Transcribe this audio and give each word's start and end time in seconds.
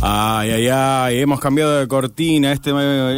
Ay, 0.00 0.50
ay, 0.52 0.68
ay, 0.68 1.20
hemos 1.20 1.40
cambiado 1.40 1.80
de 1.80 1.88
cortina. 1.88 2.52
Este, 2.52 2.70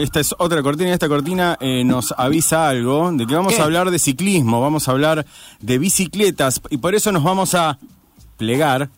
esta 0.03 0.21
es 0.21 0.34
otra 0.38 0.62
cortina. 0.62 0.93
Esta 0.93 1.09
cortina 1.09 1.59
eh, 1.61 1.84
nos 1.84 2.14
avisa 2.16 2.68
algo 2.68 3.12
de 3.12 3.27
que 3.27 3.34
vamos 3.34 3.54
¿Qué? 3.54 3.61
a 3.61 3.64
hablar 3.64 3.91
de 3.91 3.98
ciclismo, 3.98 4.62
vamos 4.62 4.88
a 4.88 4.93
hablar 4.93 5.27
de 5.61 5.79
bicicletas 5.79 6.61
y 6.71 6.79
por 6.79 6.95
eso 6.95 7.12
nos 7.12 7.22
vamos 7.22 7.54
a 7.54 7.79
plegar 8.38 8.88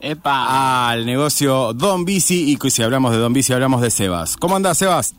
Epa. 0.00 0.90
al 0.90 1.06
negocio 1.06 1.72
Don 1.72 2.04
Bici 2.04 2.54
y 2.62 2.70
si 2.70 2.82
hablamos 2.82 3.12
de 3.12 3.18
Don 3.18 3.32
Bici 3.32 3.54
hablamos 3.54 3.80
de 3.80 3.90
Sebas. 3.90 4.36
¿Cómo 4.36 4.56
andás, 4.56 4.76
Sebas? 4.76 5.14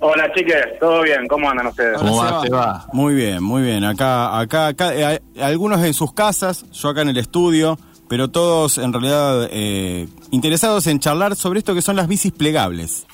Hola 0.00 0.32
chiques, 0.34 0.64
¿todo 0.80 1.02
bien? 1.02 1.28
¿Cómo 1.28 1.48
andan 1.48 1.66
ustedes? 1.66 1.98
¿Cómo 1.98 2.16
va, 2.16 2.40
Seba? 2.42 2.86
Muy 2.92 3.14
bien, 3.14 3.42
muy 3.42 3.62
bien. 3.62 3.84
Acá, 3.84 4.40
acá, 4.40 4.68
acá 4.68 4.94
eh, 4.94 5.20
algunos 5.40 5.84
en 5.84 5.92
sus 5.92 6.14
casas, 6.14 6.64
yo 6.72 6.88
acá 6.88 7.02
en 7.02 7.10
el 7.10 7.18
estudio, 7.18 7.78
pero 8.12 8.28
todos 8.28 8.76
en 8.76 8.92
realidad 8.92 9.48
eh, 9.50 10.06
interesados 10.32 10.86
en 10.86 10.98
charlar 11.00 11.34
sobre 11.34 11.60
esto 11.60 11.74
que 11.74 11.80
son 11.80 11.96
las 11.96 12.06
bicis 12.06 12.30
plegables. 12.30 13.06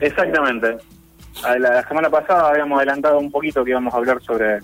Exactamente. 0.00 0.76
A 1.42 1.56
La, 1.58 1.70
la 1.76 1.88
semana 1.88 2.10
pasada 2.10 2.50
habíamos 2.50 2.76
adelantado 2.76 3.18
un 3.18 3.30
poquito 3.30 3.64
que 3.64 3.70
íbamos 3.70 3.94
a 3.94 3.96
hablar 3.96 4.22
sobre 4.22 4.58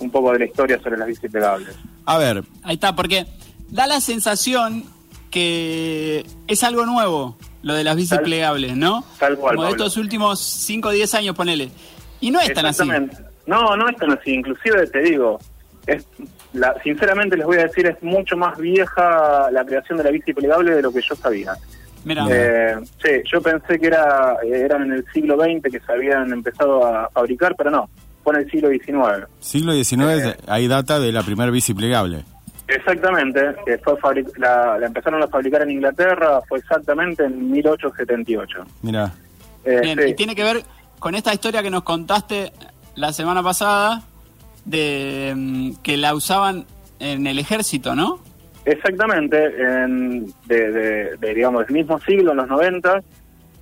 un 0.00 0.10
poco 0.10 0.32
de 0.32 0.40
la 0.40 0.44
historia 0.46 0.80
sobre 0.82 0.96
las 0.96 1.06
bicis 1.06 1.30
plegables. 1.30 1.68
A 2.04 2.18
ver, 2.18 2.42
Ahí 2.64 2.74
está, 2.74 2.96
porque 2.96 3.26
da 3.68 3.86
la 3.86 4.00
sensación 4.00 4.82
que 5.30 6.26
es 6.48 6.64
algo 6.64 6.84
nuevo 6.84 7.36
lo 7.62 7.74
de 7.74 7.84
las 7.84 7.94
bicis 7.94 8.10
Tal- 8.16 8.24
plegables, 8.24 8.76
¿no? 8.76 9.04
tal 9.20 9.36
cual, 9.38 9.54
Como 9.54 9.66
de 9.68 9.70
estos 9.70 9.96
últimos 9.98 10.40
5 10.40 10.88
o 10.88 10.90
10 10.90 11.14
años, 11.14 11.36
ponele. 11.36 11.70
Y 12.20 12.32
no 12.32 12.40
es 12.40 12.52
tan 12.52 12.66
así. 12.66 12.82
Exactamente. 12.82 13.18
No, 13.46 13.76
no 13.76 13.88
es 13.88 13.96
tan 13.98 14.10
así. 14.10 14.32
Inclusive 14.32 14.84
te 14.88 14.98
digo, 15.00 15.38
es 15.86 16.06
la, 16.52 16.74
sinceramente 16.82 17.36
les 17.36 17.46
voy 17.46 17.58
a 17.58 17.64
decir, 17.64 17.86
es 17.86 18.02
mucho 18.02 18.36
más 18.36 18.56
vieja 18.58 19.50
la 19.50 19.64
creación 19.64 19.98
de 19.98 20.04
la 20.04 20.10
bici 20.10 20.32
plegable 20.32 20.74
de 20.74 20.82
lo 20.82 20.92
que 20.92 21.00
yo 21.02 21.14
sabía. 21.16 21.52
Mira, 22.04 22.26
Eh, 22.30 22.76
sí, 23.02 23.10
yo 23.32 23.40
pensé 23.40 23.78
que 23.78 23.86
era 23.86 24.36
eran 24.44 24.82
en 24.82 24.92
el 24.92 25.04
siglo 25.12 25.36
XX 25.36 25.70
que 25.72 25.80
se 25.80 25.92
habían 25.92 26.32
empezado 26.32 26.86
a 26.86 27.08
fabricar, 27.10 27.54
pero 27.56 27.70
no, 27.70 27.88
fue 28.22 28.34
en 28.34 28.40
el 28.42 28.50
siglo 28.50 28.68
XIX. 28.68 29.26
siglo 29.40 29.72
XIX 29.72 30.36
hay 30.46 30.68
data 30.68 31.00
de 31.00 31.12
la 31.12 31.22
primera 31.22 31.50
bici 31.50 31.72
plegable. 31.74 32.24
Exactamente, 32.68 33.40
que 33.66 33.76
fue 33.78 33.94
fabric- 33.98 34.36
la, 34.38 34.78
la 34.78 34.86
empezaron 34.86 35.22
a 35.22 35.28
fabricar 35.28 35.62
en 35.62 35.70
Inglaterra, 35.72 36.40
fue 36.48 36.58
exactamente 36.60 37.24
en 37.24 37.50
1878. 37.50 38.64
Mira, 38.82 39.12
Eh, 39.64 39.80
bien. 39.82 39.98
sí, 39.98 40.10
Y 40.10 40.14
tiene 40.14 40.34
que 40.34 40.44
ver 40.44 40.62
con 40.98 41.14
esta 41.14 41.32
historia 41.32 41.62
que 41.62 41.70
nos 41.70 41.82
contaste 41.84 42.52
la 42.96 43.12
semana 43.12 43.42
pasada 43.42 44.02
de 44.64 45.32
mm, 45.36 45.70
que 45.82 45.96
la 45.96 46.14
usaban 46.14 46.64
en 46.98 47.26
el 47.26 47.38
ejército, 47.38 47.94
¿no? 47.94 48.18
Exactamente, 48.64 49.36
en, 49.60 50.26
de, 50.46 50.70
de- 50.72 51.16
de, 51.18 51.34
digamos, 51.34 51.66
del 51.66 51.74
mismo 51.74 51.98
siglo, 52.00 52.30
en 52.30 52.38
los 52.38 52.48
90, 52.48 53.02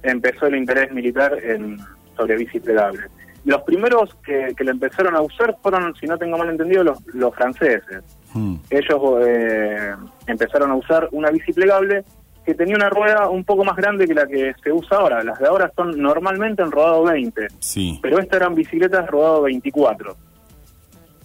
empezó 0.03 0.47
el 0.47 0.56
interés 0.56 0.92
militar 0.92 1.36
en, 1.42 1.78
sobre 2.17 2.36
bici 2.36 2.61
plegable. 2.61 3.00
Los 3.45 3.62
primeros 3.62 4.14
que, 4.25 4.53
que 4.56 4.62
lo 4.62 4.70
empezaron 4.70 5.17
a 5.17 5.20
usar 5.20 5.56
fueron, 5.61 5.92
si 5.97 6.06
no 6.06 6.17
tengo 6.17 6.39
mal 6.39 6.48
entendido, 6.50 6.84
los, 6.84 6.98
los 7.14 7.34
franceses. 7.34 8.05
hmm, 8.33 8.55
ellos 8.70 9.00
eh, 9.27 9.91
empezaron 10.28 10.70
a 10.70 10.77
usar 10.77 11.08
una 11.11 11.30
bici 11.30 11.53
plegable 11.53 12.05
que 12.47 12.55
tenía 12.55 12.77
una 12.77 12.89
rueda 12.89 13.28
un 13.28 13.45
poco 13.45 13.64
más 13.64 13.77
grande 13.77 14.06
que 14.06 14.14
la 14.14 14.27
que 14.27 14.53
se 14.62 14.70
usa 14.73 14.98
ahora. 14.98 15.25
Las 15.25 15.39
de 15.41 15.48
ahora 15.48 15.73
son 15.75 16.00
normalmente 16.00 16.62
en 16.62 16.70
rodado 16.70 17.03
20, 17.05 17.48
sí. 17.58 17.98
pero 18.00 18.20
estas 18.20 18.41
eran 18.41 18.55
bicicletas 18.55 19.08
rodado 19.08 19.42
24. 19.42 20.17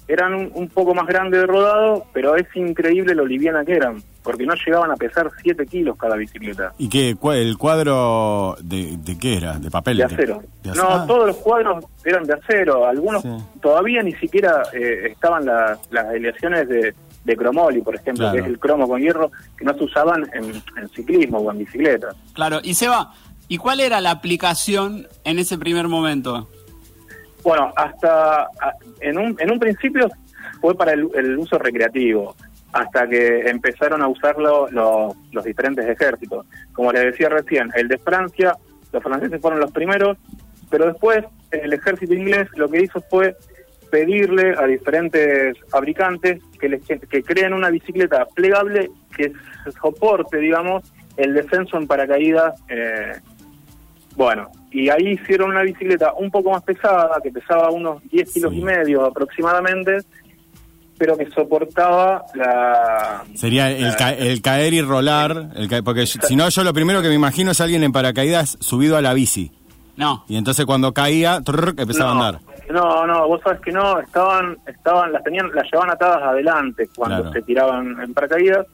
Eran 0.07 0.33
un, 0.33 0.51
un 0.53 0.69
poco 0.69 0.95
más 0.95 1.05
grandes 1.05 1.41
de 1.41 1.47
rodado, 1.47 2.05
pero 2.13 2.35
es 2.37 2.47
increíble 2.55 3.13
lo 3.13 3.25
liviana 3.25 3.65
que 3.65 3.73
eran, 3.73 4.01
porque 4.23 4.45
no 4.45 4.53
llegaban 4.55 4.89
a 4.91 4.95
pesar 4.95 5.29
7 5.41 5.65
kilos 5.65 5.97
cada 5.97 6.15
bicicleta. 6.15 6.71
¿Y 6.77 6.87
qué? 6.87 7.15
cua- 7.17 7.35
¿El 7.35 7.57
cuadro 7.57 8.55
de, 8.61 8.95
de 8.97 9.17
qué 9.17 9.35
era? 9.37 9.59
¿De 9.59 9.69
papel? 9.69 9.97
De 9.97 10.05
acero. 10.05 10.41
de 10.63 10.69
No, 10.69 10.83
acero? 10.83 10.87
Ah, 10.89 11.05
todos 11.07 11.27
los 11.27 11.35
cuadros 11.37 11.83
eran 12.05 12.23
de 12.23 12.33
acero. 12.33 12.85
Algunos 12.87 13.21
Sí. 13.21 13.29
todavía 13.61 14.01
ni 14.01 14.13
siquiera 14.13 14.63
eh, 14.73 15.09
estaban 15.11 15.45
las 15.45 15.79
las 15.91 16.05
aleaciones 16.05 16.69
de, 16.69 16.93
de 17.25 17.35
cromoli, 17.35 17.81
por 17.81 17.95
ejemplo, 17.95 18.23
Claro. 18.25 18.33
que 18.35 18.39
es 18.41 18.47
el 18.47 18.59
cromo 18.59 18.87
con 18.87 19.01
hierro, 19.01 19.31
que 19.57 19.65
no 19.65 19.73
se 19.73 19.83
usaban 19.83 20.25
en, 20.33 20.45
en 20.81 20.89
ciclismo 20.95 21.39
o 21.39 21.51
en 21.51 21.57
bicicleta. 21.57 22.09
Claro. 22.33 22.59
Y 22.63 22.75
Seba, 22.75 23.11
¿y 23.49 23.57
cuál 23.57 23.81
era 23.81 23.99
la 23.99 24.11
aplicación 24.11 25.05
en 25.25 25.39
ese 25.39 25.57
primer 25.57 25.89
momento? 25.89 26.47
Bueno, 27.47 27.71
hasta 27.77 28.49
en 28.99 29.17
un, 29.17 29.37
en 29.39 29.49
un 29.49 29.57
principio 29.57 30.09
fue 30.59 30.75
para 30.75 30.91
el, 30.91 31.07
el 31.15 31.37
uso 31.37 31.57
recreativo, 31.57 32.35
hasta 32.73 33.07
que 33.07 33.49
empezaron 33.49 34.01
a 34.01 34.09
usarlo 34.09 34.67
los, 34.69 35.15
los 35.31 35.45
diferentes 35.45 35.85
ejércitos. 35.87 36.45
Como 36.73 36.91
les 36.91 37.05
decía 37.05 37.29
recién, 37.29 37.71
el 37.75 37.87
de 37.87 37.99
Francia, 37.99 38.53
los 38.91 39.01
franceses 39.01 39.39
fueron 39.39 39.61
los 39.61 39.71
primeros, 39.71 40.17
pero 40.69 40.87
después 40.87 41.23
el 41.51 41.71
ejército 41.71 42.13
inglés 42.13 42.49
lo 42.57 42.67
que 42.67 42.81
hizo 42.81 42.99
fue 43.09 43.37
pedirle 43.91 44.53
a 44.57 44.65
diferentes 44.65 45.57
fabricantes 45.69 46.41
que, 46.59 46.67
les, 46.67 46.81
que 46.85 47.23
creen 47.23 47.53
una 47.53 47.69
bicicleta 47.69 48.25
plegable 48.35 48.91
que 49.15 49.31
soporte, 49.81 50.39
digamos, 50.39 50.83
el 51.15 51.33
descenso 51.33 51.77
en 51.77 51.87
paracaídas 51.87 52.61
eh, 52.67 53.13
bueno, 54.17 54.49
y 54.71 54.89
ahí 54.89 55.09
hicieron 55.13 55.51
una 55.51 55.61
bicicleta 55.61 56.11
un 56.17 56.29
poco 56.29 56.51
más 56.51 56.63
pesada, 56.63 57.19
que 57.23 57.31
pesaba 57.31 57.69
unos 57.69 58.01
10 58.11 58.33
kilos 58.33 58.51
Sí. 58.51 58.59
y 58.59 58.63
medio 58.63 59.05
aproximadamente, 59.05 59.99
pero 60.97 61.15
que 61.15 61.29
soportaba 61.29 62.23
la... 62.33 63.23
Sería 63.35 63.69
el, 63.71 63.95
ca- 63.95 64.13
el 64.13 64.41
caer 64.41 64.73
y 64.73 64.81
rolar, 64.81 65.51
el 65.55 65.69
ca- 65.69 65.83
porque 65.83 66.07
si 66.07 66.35
no 66.35 66.49
yo 66.49 66.63
lo 66.63 66.73
primero 66.73 67.01
que 67.03 67.07
me 67.09 67.13
imagino 67.13 67.51
es 67.51 67.61
alguien 67.61 67.83
en 67.83 67.91
paracaídas 67.91 68.57
subido 68.59 68.97
a 68.97 69.01
la 69.01 69.13
bici. 69.13 69.51
No. 69.95 70.25
Y 70.27 70.37
entonces 70.37 70.65
cuando 70.65 70.93
caía, 70.93 71.41
trrr, 71.41 71.75
empezaba 71.77 72.13
no, 72.15 72.23
a 72.23 72.27
andar. 72.27 72.41
No, 72.71 73.05
no, 73.07 73.27
vos 73.27 73.39
sabes 73.43 73.61
que 73.61 73.71
no, 73.71 73.99
estaban, 73.99 74.57
estaban, 74.67 75.11
las 75.13 75.23
tenían, 75.23 75.49
las 75.53 75.63
llevaban 75.71 75.91
atadas 75.91 76.21
adelante 76.23 76.89
cuando 76.95 77.17
Claro. 77.21 77.33
se 77.33 77.41
tiraban 77.43 77.95
en 78.03 78.13
paracaídas. 78.13 78.65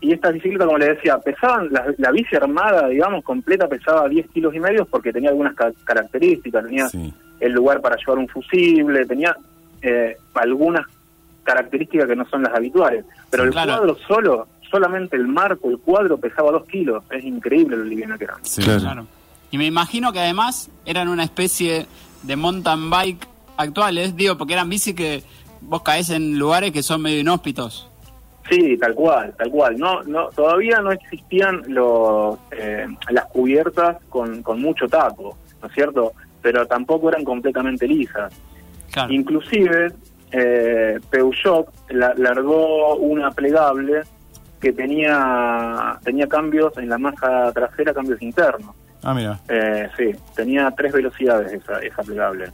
Y 0.00 0.12
estas 0.12 0.32
bicicletas, 0.32 0.66
como 0.66 0.78
les 0.78 0.96
decía, 0.96 1.18
pesaban, 1.18 1.68
la, 1.70 1.84
la 1.98 2.10
bici 2.10 2.34
armada, 2.34 2.88
digamos, 2.88 3.22
completa, 3.22 3.68
pesaba 3.68 4.08
10 4.08 4.28
kilos 4.30 4.54
y 4.54 4.60
medio 4.60 4.86
porque 4.86 5.12
tenía 5.12 5.28
algunas 5.30 5.54
ca- 5.54 5.72
características, 5.84 6.64
tenía 6.64 6.88
Sí. 6.88 7.12
el 7.40 7.52
lugar 7.52 7.80
para 7.82 7.96
llevar 7.96 8.18
un 8.18 8.28
fusible, 8.28 9.04
tenía 9.06 9.36
eh, 9.82 10.16
algunas 10.34 10.86
características 11.42 12.06
que 12.08 12.16
no 12.16 12.26
son 12.28 12.42
las 12.42 12.54
habituales. 12.54 13.04
Pero 13.30 13.44
el 13.44 13.50
Claro. 13.50 13.72
cuadro 13.76 13.96
solo, 14.06 14.48
solamente 14.70 15.16
el 15.16 15.26
marco, 15.26 15.68
el 15.70 15.78
cuadro 15.78 16.18
pesaba 16.18 16.50
2 16.52 16.66
kilos. 16.66 17.02
Es 17.10 17.24
increíble 17.24 17.76
lo 17.76 17.84
liviano 17.84 18.16
que 18.18 18.24
era. 18.24 18.36
Sí. 18.42 18.62
Claro. 18.62 18.80
Claro. 18.80 19.06
Y 19.50 19.58
me 19.58 19.66
imagino 19.66 20.12
que 20.12 20.20
además 20.20 20.70
eran 20.86 21.08
una 21.08 21.24
especie 21.24 21.86
de 22.22 22.36
mountain 22.36 22.88
bike 22.90 23.26
actuales, 23.56 24.14
digo, 24.16 24.38
porque 24.38 24.52
eran 24.54 24.68
bicis 24.68 24.94
que 24.94 25.22
vos 25.60 25.82
caes 25.82 26.10
en 26.10 26.38
lugares 26.38 26.70
que 26.72 26.82
son 26.82 27.02
medio 27.02 27.20
inhóspitos. 27.20 27.89
Sí, 28.50 28.76
tal 28.76 28.94
cual, 28.94 29.32
tal 29.38 29.48
cual. 29.50 29.78
No, 29.78 30.02
no, 30.02 30.28
todavía 30.30 30.80
no 30.80 30.90
existían 30.90 31.62
los, 31.68 32.36
eh, 32.50 32.86
las 33.10 33.26
cubiertas 33.26 33.98
con, 34.08 34.42
con 34.42 34.60
mucho 34.60 34.88
taco, 34.88 35.38
¿no 35.62 35.68
es 35.68 35.74
cierto? 35.74 36.12
Pero 36.42 36.66
tampoco 36.66 37.08
eran 37.10 37.22
completamente 37.24 37.86
lisas. 37.86 38.32
Claro. 38.90 39.12
Inclusive, 39.12 39.92
eh, 40.32 40.98
Peugeot 41.10 41.68
la- 41.90 42.14
largó 42.16 42.96
una 42.96 43.30
plegable 43.30 44.02
que 44.60 44.72
tenía 44.72 45.98
tenía 46.04 46.26
cambios 46.26 46.76
en 46.76 46.88
la 46.88 46.98
masa 46.98 47.52
trasera, 47.52 47.94
cambios 47.94 48.20
internos. 48.20 48.74
Ah, 49.02 49.14
mira. 49.14 49.38
Eh, 49.48 49.88
sí, 49.96 50.10
tenía 50.34 50.70
tres 50.76 50.92
velocidades 50.92 51.52
esa, 51.52 51.78
esa 51.78 52.02
plegable. 52.02 52.50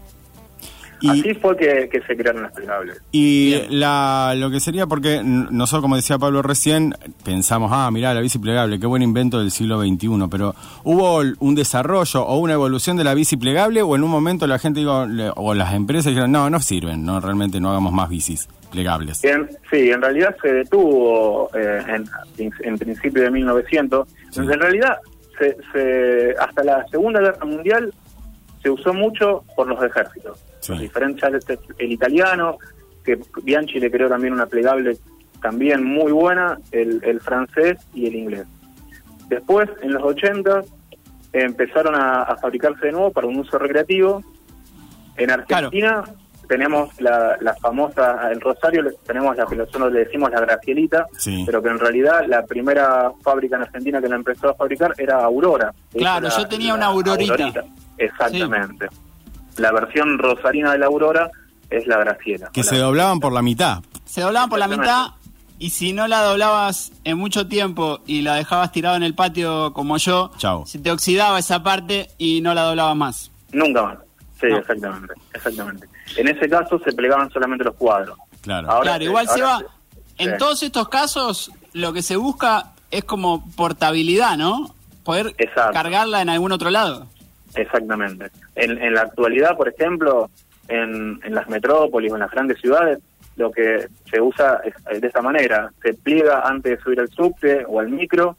Y, 1.00 1.10
Así 1.10 1.34
fue 1.34 1.56
que, 1.56 1.88
que 1.90 2.00
se 2.02 2.16
crearon 2.16 2.42
las 2.42 2.52
plegables. 2.52 3.02
y 3.12 3.50
Bien. 3.50 3.80
la, 3.80 4.34
lo 4.36 4.50
que 4.50 4.60
sería, 4.60 4.86
porque 4.86 5.20
nosotros, 5.22 5.82
como 5.82 5.96
decía 5.96 6.16
Pablo 6.18 6.40
recién, 6.42 6.94
pensamos, 7.24 7.70
ah, 7.74 7.90
mirá, 7.90 8.14
la 8.14 8.20
bici 8.20 8.38
plegable, 8.38 8.78
qué 8.80 8.86
buen 8.86 9.02
invento 9.02 9.38
del 9.38 9.50
siglo 9.50 9.80
XXI, 9.82 10.08
pero 10.30 10.54
¿hubo 10.84 11.20
un 11.38 11.54
desarrollo 11.54 12.22
o 12.24 12.38
una 12.38 12.54
evolución 12.54 12.96
de 12.96 13.04
la 13.04 13.12
bici 13.14 13.36
plegable 13.36 13.82
o 13.82 13.94
en 13.94 14.04
un 14.04 14.10
momento 14.10 14.46
la 14.46 14.58
gente, 14.58 14.80
digo, 14.80 15.06
o 15.36 15.54
las 15.54 15.74
empresas 15.74 16.06
dijeron, 16.06 16.32
no, 16.32 16.48
no 16.48 16.60
sirven, 16.60 17.04
no 17.04 17.20
realmente 17.20 17.60
no 17.60 17.70
hagamos 17.70 17.92
más 17.92 18.08
bicis 18.08 18.48
plegables? 18.72 19.22
En- 19.24 19.48
sí, 19.70 19.90
en 19.90 20.00
realidad 20.00 20.34
se 20.40 20.52
detuvo 20.52 21.50
eh, 21.54 21.82
en, 22.38 22.50
en 22.60 22.78
principio 22.78 23.22
de 23.22 23.30
1900. 23.30 24.08
Sí. 24.30 24.40
En 24.40 24.48
realidad, 24.60 24.96
se, 25.38 25.56
se- 25.72 26.34
hasta 26.40 26.64
la 26.64 26.86
Segunda 26.90 27.20
Guerra 27.20 27.44
Mundial 27.44 27.92
se 28.62 28.70
usó 28.70 28.92
mucho 28.94 29.44
por 29.54 29.66
los 29.68 29.82
ejércitos. 29.84 30.38
Sí. 30.66 30.72
Los 30.72 30.80
diferentes, 30.80 31.44
el 31.78 31.92
italiano, 31.92 32.58
que 33.04 33.18
Bianchi 33.42 33.78
le 33.78 33.90
creó 33.90 34.08
también 34.08 34.32
una 34.32 34.46
plegable 34.46 34.96
también 35.40 35.84
muy 35.84 36.10
buena, 36.12 36.58
el, 36.72 37.00
el 37.04 37.20
francés 37.20 37.78
y 37.94 38.06
el 38.06 38.14
inglés. 38.16 38.46
Después, 39.28 39.68
en 39.82 39.92
los 39.92 40.02
80, 40.02 40.62
empezaron 41.32 41.94
a, 41.94 42.22
a 42.22 42.36
fabricarse 42.36 42.86
de 42.86 42.92
nuevo 42.92 43.10
para 43.12 43.26
un 43.26 43.38
uso 43.38 43.58
recreativo. 43.58 44.22
En 45.16 45.30
Argentina 45.30 46.02
tenemos 46.48 46.98
la, 47.00 47.36
la 47.40 47.54
famosa, 47.54 48.30
en 48.32 48.40
Rosario 48.40 48.84
tenemos 49.04 49.36
la 49.36 49.46
que 49.46 49.56
nosotros 49.56 49.92
le 49.92 50.00
decimos 50.04 50.30
la 50.30 50.40
Gracielita, 50.40 51.06
Sí. 51.18 51.42
pero 51.44 51.60
que 51.62 51.68
en 51.70 51.78
realidad 51.78 52.24
la 52.28 52.44
primera 52.44 53.10
fábrica 53.22 53.56
en 53.56 53.62
Argentina 53.62 54.00
que 54.00 54.08
la 54.08 54.16
empezó 54.16 54.50
a 54.50 54.54
fabricar 54.54 54.92
era 54.96 55.22
Aurora. 55.24 55.72
Claro, 55.92 56.28
yo 56.28 56.46
tenía 56.48 56.74
una 56.74 56.86
Aurorita. 56.86 57.64
Exactamente. 57.98 58.86
La 59.58 59.72
versión 59.72 60.18
rosarina 60.18 60.72
de 60.72 60.78
la 60.78 60.86
Aurora 60.86 61.30
es 61.70 61.86
la 61.86 61.98
Graciela. 61.98 62.50
Que 62.52 62.62
se 62.62 62.76
la- 62.76 62.84
doblaban 62.84 63.20
por 63.20 63.32
la 63.32 63.42
mitad. 63.42 63.82
Se 64.04 64.20
doblaban 64.20 64.48
por 64.50 64.58
la 64.58 64.68
mitad 64.68 65.08
y 65.58 65.70
si 65.70 65.92
no 65.92 66.06
la 66.06 66.22
doblabas 66.22 66.92
en 67.04 67.18
mucho 67.18 67.48
tiempo 67.48 68.00
y 68.06 68.22
la 68.22 68.34
dejabas 68.34 68.72
tirada 68.72 68.96
en 68.96 69.02
el 69.02 69.14
patio 69.14 69.72
como 69.72 69.96
yo, 69.96 70.30
Chau. 70.36 70.66
se 70.66 70.78
te 70.78 70.90
oxidaba 70.90 71.38
esa 71.38 71.62
parte 71.62 72.08
y 72.18 72.40
no 72.40 72.54
la 72.54 72.62
doblabas 72.62 72.96
más. 72.96 73.30
Nunca 73.52 73.82
más. 73.82 73.98
Sí, 74.40 74.46
No. 74.48 74.58
exactamente, 74.58 75.14
exactamente. 75.32 75.88
En 76.16 76.28
ese 76.28 76.48
caso 76.48 76.78
se 76.84 76.92
plegaban 76.92 77.30
solamente 77.30 77.64
los 77.64 77.74
cuadros. 77.74 78.18
Claro. 78.42 78.70
Ahora 78.70 78.82
claro, 78.82 78.98
se- 78.98 79.04
igual 79.04 79.26
se 79.28 79.40
ahora 79.40 79.46
va. 79.46 79.58
se- 79.58 80.22
En 80.24 80.30
sí. 80.32 80.36
todos 80.38 80.62
estos 80.62 80.88
casos, 80.88 81.50
lo 81.72 81.92
que 81.92 82.02
se 82.02 82.16
busca 82.16 82.72
es 82.90 83.04
como 83.04 83.50
portabilidad, 83.52 84.36
¿no? 84.36 84.74
Poder 85.04 85.34
Exacto. 85.38 85.72
cargarla 85.72 86.20
en 86.22 86.28
algún 86.28 86.52
otro 86.52 86.70
lado. 86.70 87.06
Exactamente. 87.56 88.30
En, 88.54 88.78
en 88.82 88.94
la 88.94 89.02
actualidad, 89.02 89.56
por 89.56 89.68
ejemplo, 89.68 90.30
en, 90.68 91.20
las 91.34 91.48
metrópolis 91.48 92.12
o 92.12 92.14
en 92.14 92.20
las 92.20 92.30
grandes 92.30 92.60
ciudades, 92.60 92.98
lo 93.36 93.50
que 93.50 93.88
se 94.10 94.20
usa 94.20 94.60
es 94.90 95.00
de 95.00 95.06
esta 95.06 95.22
manera. 95.22 95.70
Se 95.82 95.94
pliega 95.94 96.40
antes 96.40 96.76
de 96.76 96.82
subir 96.82 97.00
al 97.00 97.08
subte 97.08 97.64
o 97.66 97.80
al 97.80 97.88
micro 97.88 98.36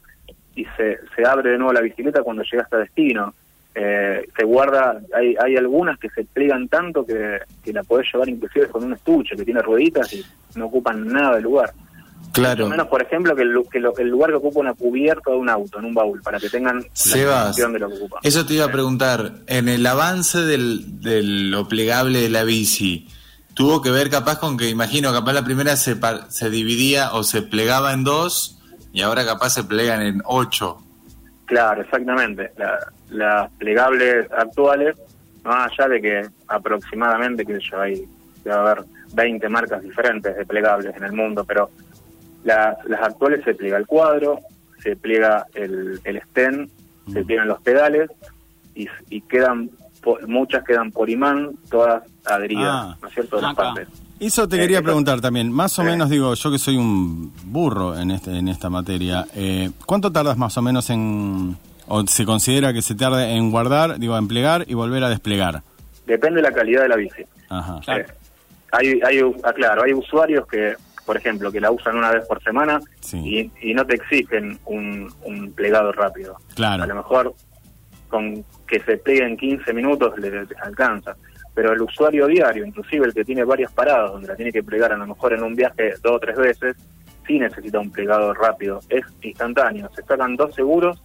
y 0.54 0.64
se, 0.76 0.98
se 1.14 1.24
abre 1.24 1.50
de 1.50 1.58
nuevo 1.58 1.72
la 1.72 1.80
bicicleta 1.80 2.22
cuando 2.22 2.42
llegas 2.42 2.72
a 2.72 2.78
destino. 2.78 3.34
Eh, 3.74 4.28
se 4.36 4.44
guarda, 4.44 5.00
hay, 5.14 5.36
hay 5.40 5.56
algunas 5.56 5.98
que 5.98 6.08
se 6.10 6.24
pliegan 6.24 6.68
tanto 6.68 7.06
que, 7.06 7.38
que 7.62 7.72
la 7.72 7.84
podés 7.84 8.12
llevar 8.12 8.28
inclusive 8.28 8.66
con 8.68 8.82
un 8.82 8.94
estuche 8.94 9.36
que 9.36 9.44
tiene 9.44 9.62
rueditas 9.62 10.12
y 10.12 10.24
no 10.56 10.66
ocupan 10.66 11.06
nada 11.06 11.36
de 11.36 11.42
lugar. 11.42 11.70
Claro. 12.32 12.64
Mucho 12.66 12.70
menos, 12.70 12.86
por 12.88 13.02
ejemplo, 13.02 13.34
que 13.34 13.42
el, 13.42 13.54
que 13.72 13.80
lo- 13.80 13.96
el 13.96 14.08
lugar 14.08 14.30
que 14.30 14.36
ocupa 14.36 14.60
una 14.60 14.74
cubierta 14.74 15.30
de 15.30 15.36
un 15.36 15.48
auto, 15.48 15.78
en 15.78 15.86
un 15.86 15.94
baúl, 15.94 16.22
para 16.22 16.38
que 16.38 16.48
tengan 16.48 16.78
la 16.80 16.84
Sebas, 16.92 17.56
dimensión 17.56 17.72
de 17.72 17.78
lo 17.80 17.88
que 17.88 17.94
ocupa. 17.96 18.20
eso 18.22 18.46
te 18.46 18.54
iba 18.54 18.66
a 18.66 18.70
preguntar. 18.72 19.32
En 19.46 19.68
el 19.68 19.84
avance 19.86 20.38
del, 20.42 21.00
de 21.00 21.22
lo 21.22 21.66
plegable 21.68 22.20
de 22.20 22.28
la 22.28 22.44
bici, 22.44 23.08
tuvo 23.54 23.82
que 23.82 23.90
ver 23.90 24.08
capaz 24.10 24.38
con 24.38 24.56
que, 24.56 24.68
imagino, 24.68 25.12
capaz 25.12 25.32
la 25.32 25.44
primera 25.44 25.76
se, 25.76 25.96
se 26.28 26.50
dividía 26.50 27.12
o 27.12 27.24
se 27.24 27.42
plegaba 27.42 27.92
en 27.92 28.04
dos 28.04 28.60
y 28.92 29.00
ahora 29.02 29.24
capaz 29.24 29.50
se 29.50 29.64
plegan 29.64 30.00
en 30.02 30.22
ocho. 30.24 30.78
Claro, 31.46 31.82
exactamente. 31.82 32.52
La- 32.56 32.78
las 33.10 33.50
plegables 33.52 34.30
actuales, 34.30 34.96
más 35.42 35.72
allá 35.72 35.88
de 35.88 36.00
que 36.02 36.22
aproximadamente, 36.46 37.44
que 37.46 37.58
yo, 37.58 37.80
hay, 37.80 38.04
debe 38.44 38.56
haber 38.56 38.84
20 39.14 39.48
marcas 39.48 39.82
diferentes 39.82 40.36
de 40.36 40.44
plegables 40.44 40.94
en 40.94 41.04
el 41.04 41.12
mundo, 41.12 41.42
pero 41.44 41.70
la- 42.44 42.76
las 42.86 43.00
actuales 43.02 43.44
se 43.44 43.54
pliega 43.54 43.76
el 43.78 43.86
cuadro, 43.86 44.40
se 44.82 44.96
pliega 44.96 45.46
el, 45.54 46.00
el 46.04 46.16
stem, 46.22 46.68
se 47.12 47.24
pliegan 47.24 47.48
los 47.48 47.60
pedales 47.62 48.10
y, 48.74 48.86
y 49.10 49.20
quedan, 49.22 49.70
po- 50.02 50.18
muchas 50.26 50.62
quedan 50.64 50.92
por 50.92 51.08
imán, 51.10 51.52
todas 51.70 52.02
adheridas, 52.26 52.64
Ah. 52.70 52.96
¿no 53.02 53.08
es 53.08 53.14
cierto?, 53.14 53.40
las 53.40 53.54
partes. 53.54 53.88
Eso 54.20 54.48
te 54.48 54.56
Eh, 54.56 54.60
quería 54.60 54.78
eso- 54.78 54.84
preguntar 54.84 55.20
también. 55.20 55.50
Más 55.52 55.78
o 55.78 55.84
menos, 55.84 56.10
digo, 56.10 56.34
yo 56.34 56.50
que 56.50 56.58
soy 56.58 56.76
un 56.76 57.32
burro 57.44 57.96
en 57.96 58.10
este 58.10 58.36
en 58.36 58.48
esta 58.48 58.68
materia, 58.68 59.26
eh, 59.34 59.70
¿cuánto 59.86 60.10
tardas 60.12 60.36
más 60.36 60.56
o 60.58 60.62
menos 60.62 60.90
en, 60.90 61.56
o 61.86 62.04
se 62.06 62.24
considera 62.26 62.72
que 62.72 62.82
se 62.82 62.94
tarda 62.94 63.28
en 63.30 63.50
guardar, 63.50 63.98
digo, 63.98 64.18
en 64.18 64.26
plegar 64.28 64.64
y 64.66 64.74
volver 64.74 65.04
a 65.04 65.08
desplegar? 65.08 65.62
Depende 66.06 66.36
de 66.42 66.42
la 66.48 66.52
calidad 66.52 66.82
de 66.82 66.88
la 66.88 66.96
bici. 66.96 67.22
Ajá. 67.48 67.80
Claro. 67.84 68.00
Eh, 68.02 68.06
hay, 68.72 69.00
hay, 69.06 69.20
claro, 69.54 69.82
hay 69.84 69.92
usuarios 69.94 70.46
que, 70.48 70.74
por 71.08 71.16
ejemplo, 71.16 71.50
que 71.50 71.58
la 71.60 71.70
usan 71.70 71.96
una 71.96 72.10
vez 72.12 72.26
por 72.28 72.42
semana 72.42 72.78
Sí. 73.00 73.50
y, 73.62 73.70
y 73.70 73.72
no 73.74 73.86
te 73.86 73.94
exigen 73.96 74.58
un, 74.66 75.10
un 75.24 75.52
plegado 75.52 75.90
rápido. 75.90 76.36
Claro. 76.54 76.82
A 76.82 76.86
lo 76.86 76.94
mejor 76.94 77.34
con 78.08 78.44
que 78.66 78.78
se 78.80 78.98
plegue 78.98 79.24
en 79.24 79.36
15 79.38 79.72
minutos 79.72 80.18
le, 80.18 80.30
les 80.30 80.58
alcanza. 80.62 81.16
Pero 81.54 81.72
el 81.72 81.80
usuario 81.80 82.26
diario, 82.26 82.64
inclusive 82.66 83.06
el 83.06 83.14
que 83.14 83.24
tiene 83.24 83.42
varias 83.44 83.72
paradas 83.72 84.12
donde 84.12 84.28
la 84.28 84.36
tiene 84.36 84.52
que 84.52 84.62
plegar 84.62 84.92
a 84.92 84.96
lo 84.98 85.06
mejor 85.06 85.32
en 85.32 85.42
un 85.42 85.56
viaje 85.56 85.94
dos 86.02 86.12
o 86.16 86.18
tres 86.20 86.36
veces, 86.36 86.76
sí 87.26 87.38
necesita 87.38 87.78
un 87.80 87.90
plegado 87.90 88.34
rápido. 88.34 88.80
Es 88.90 89.04
instantáneo. 89.22 89.88
Se 89.96 90.02
sacan 90.02 90.36
dos 90.36 90.54
seguros 90.54 91.02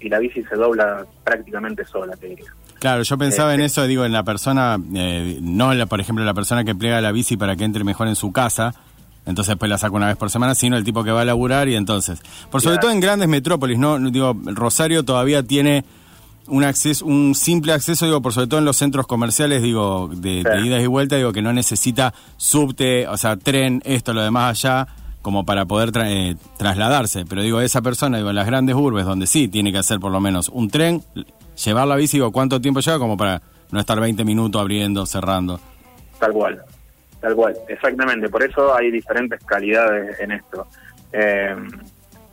y 0.00 0.10
la 0.10 0.18
bici 0.18 0.42
se 0.44 0.54
dobla 0.54 1.06
prácticamente 1.24 1.84
sola, 1.86 2.14
te 2.16 2.26
diría. 2.28 2.52
Claro, 2.78 3.02
yo 3.02 3.16
pensaba 3.16 3.52
Eh, 3.52 3.54
en 3.54 3.60
sí. 3.60 3.66
eso, 3.66 3.86
digo, 3.86 4.04
en 4.04 4.12
la 4.12 4.22
persona, 4.22 4.76
eh, 4.94 5.38
no, 5.40 5.72
la, 5.72 5.86
por 5.86 5.98
ejemplo, 6.00 6.22
la 6.26 6.34
persona 6.34 6.62
que 6.62 6.74
plega 6.74 7.00
la 7.00 7.10
bici 7.10 7.36
para 7.38 7.56
que 7.56 7.64
entre 7.64 7.82
mejor 7.84 8.06
en 8.06 8.16
su 8.16 8.30
casa, 8.32 8.74
entonces 9.26 9.48
después 9.52 9.68
la 9.68 9.76
saca 9.78 9.94
una 9.94 10.06
vez 10.06 10.16
por 10.16 10.30
semana, 10.30 10.54
sino 10.54 10.76
el 10.76 10.84
tipo 10.84 11.04
que 11.04 11.10
va 11.10 11.20
a 11.20 11.24
laburar 11.24 11.68
y 11.68 11.74
entonces, 11.74 12.20
por 12.50 12.62
sobre 12.62 12.76
Claro. 12.76 12.80
todo 12.86 12.90
en 12.92 13.00
grandes 13.00 13.28
metrópolis, 13.28 13.78
no, 13.78 13.98
digo, 13.98 14.34
Rosario 14.46 15.04
todavía 15.04 15.42
tiene 15.42 15.84
un 16.48 16.62
acceso, 16.62 17.04
un 17.04 17.34
simple 17.34 17.72
acceso, 17.72 18.06
digo, 18.06 18.22
por 18.22 18.32
sobre 18.32 18.46
todo 18.46 18.60
en 18.60 18.64
los 18.64 18.76
centros 18.76 19.06
comerciales, 19.08 19.62
digo, 19.62 20.08
de, 20.14 20.44
de 20.44 20.60
idas 20.64 20.80
y 20.82 20.86
vueltas, 20.86 21.18
digo, 21.18 21.32
que 21.32 21.42
no 21.42 21.52
necesita 21.52 22.14
subte, 22.36 23.08
o 23.08 23.16
sea, 23.16 23.36
tren, 23.36 23.82
esto, 23.84 24.12
lo 24.14 24.22
demás 24.22 24.64
allá, 24.64 24.86
como 25.22 25.44
para 25.44 25.64
poder 25.66 25.90
tra- 25.90 26.06
eh, 26.08 26.36
trasladarse. 26.56 27.24
Pero 27.26 27.42
digo, 27.42 27.60
esa 27.60 27.82
persona, 27.82 28.18
digo, 28.18 28.30
en 28.30 28.36
las 28.36 28.46
grandes 28.46 28.76
urbes, 28.76 29.04
donde 29.04 29.26
sí 29.26 29.48
tiene 29.48 29.72
que 29.72 29.78
hacer 29.78 29.98
por 29.98 30.12
lo 30.12 30.20
menos 30.20 30.48
un 30.48 30.70
tren, 30.70 31.02
llevar 31.64 31.88
la 31.88 31.96
bici, 31.96 32.18
digo, 32.18 32.30
¿cuánto 32.30 32.60
tiempo 32.60 32.78
lleva? 32.78 33.00
Como 33.00 33.16
para 33.16 33.42
no 33.72 33.80
estar 33.80 33.98
20 33.98 34.24
minutos 34.24 34.60
abriendo, 34.60 35.04
cerrando. 35.04 35.58
Tal 36.20 36.30
cual, 36.32 36.62
tal 37.20 37.34
cual, 37.34 37.54
exactamente. 37.68 38.28
Por 38.28 38.42
eso 38.42 38.74
hay 38.74 38.90
diferentes 38.90 39.42
calidades 39.44 40.18
en 40.20 40.32
esto. 40.32 40.66
Eh, 41.12 41.54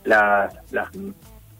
las, 0.05 0.53
las, 0.71 0.89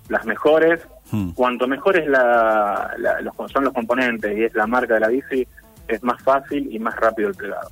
las 0.09 0.25
mejores, 0.25 0.81
Hmm. 1.11 1.29
cuanto 1.31 1.67
mejor 1.67 1.97
es 1.97 2.07
la, 2.07 2.91
la- 2.97 3.21
los, 3.21 3.35
son 3.51 3.65
los 3.65 3.73
componentes 3.73 4.35
y 4.35 4.45
es 4.45 4.53
la 4.55 4.65
marca 4.65 4.95
de 4.95 4.99
la 5.01 5.09
bici, 5.09 5.45
es 5.87 6.01
más 6.01 6.19
fácil 6.23 6.67
y 6.73 6.79
más 6.79 6.95
rápido 6.95 7.29
el 7.29 7.35
plegado. 7.35 7.69